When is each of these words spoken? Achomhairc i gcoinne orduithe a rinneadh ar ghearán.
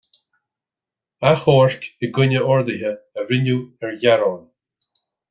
Achomhairc 1.31 1.85
i 2.07 2.11
gcoinne 2.15 2.41
orduithe 2.55 2.93
a 3.17 3.27
rinneadh 3.29 3.85
ar 3.89 3.95
ghearán. 4.05 4.41